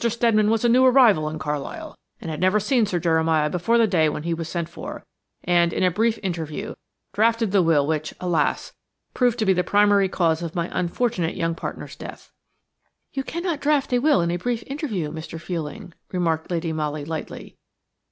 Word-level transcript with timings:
Steadman 0.09 0.49
was 0.49 0.65
a 0.65 0.67
new 0.69 0.83
arrival 0.83 1.29
in 1.29 1.37
Carlisle, 1.37 1.95
and 2.19 2.31
had 2.31 2.39
never 2.41 2.59
seen 2.59 2.87
Sir 2.87 2.97
Jeremiah 2.97 3.51
before 3.51 3.77
the 3.77 3.85
day 3.85 4.09
when 4.09 4.23
he 4.23 4.33
was 4.33 4.49
sent 4.49 4.67
for 4.67 5.05
and, 5.43 5.71
in 5.71 5.83
a 5.83 5.91
brief 5.91 6.17
interview, 6.23 6.73
drafted 7.13 7.51
the 7.51 7.61
will 7.61 7.85
which, 7.85 8.11
alas! 8.19 8.73
proved 9.13 9.37
to 9.37 9.45
be 9.45 9.53
the 9.53 9.63
primary 9.63 10.09
cause 10.09 10.41
of 10.41 10.55
my 10.55 10.71
unfortunate 10.73 11.35
young 11.35 11.53
partner's 11.53 11.95
death." 11.95 12.31
"You 13.13 13.23
cannot 13.23 13.59
draft 13.61 13.93
a 13.93 13.99
will 13.99 14.21
in 14.21 14.31
a 14.31 14.37
brief 14.37 14.63
interview, 14.65 15.11
Mr. 15.11 15.39
Fuelling," 15.39 15.93
remarked 16.11 16.49
Lady 16.49 16.73
Molly, 16.73 17.05
lightly. 17.05 17.55